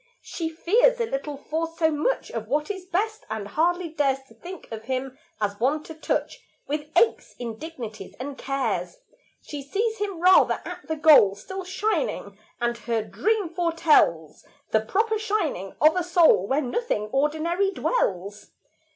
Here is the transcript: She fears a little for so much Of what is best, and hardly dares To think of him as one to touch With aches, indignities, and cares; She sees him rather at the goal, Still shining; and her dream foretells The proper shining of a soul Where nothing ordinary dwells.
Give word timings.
She 0.23 0.49
fears 0.49 0.99
a 0.99 1.05
little 1.05 1.37
for 1.37 1.67
so 1.77 1.91
much 1.91 2.31
Of 2.31 2.47
what 2.47 2.71
is 2.71 2.85
best, 2.87 3.23
and 3.29 3.47
hardly 3.47 3.89
dares 3.89 4.23
To 4.29 4.33
think 4.33 4.67
of 4.71 4.85
him 4.85 5.15
as 5.39 5.59
one 5.59 5.83
to 5.83 5.93
touch 5.93 6.41
With 6.65 6.89
aches, 6.97 7.35
indignities, 7.37 8.15
and 8.19 8.35
cares; 8.35 8.97
She 9.43 9.61
sees 9.61 9.99
him 9.99 10.19
rather 10.19 10.59
at 10.65 10.87
the 10.87 10.95
goal, 10.95 11.35
Still 11.35 11.63
shining; 11.63 12.35
and 12.59 12.79
her 12.79 13.03
dream 13.03 13.49
foretells 13.49 14.43
The 14.71 14.81
proper 14.81 15.19
shining 15.19 15.75
of 15.79 15.95
a 15.95 16.03
soul 16.03 16.47
Where 16.47 16.61
nothing 16.61 17.09
ordinary 17.11 17.69
dwells. 17.69 18.49